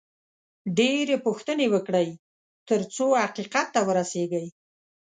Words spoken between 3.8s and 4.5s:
ورسېږئ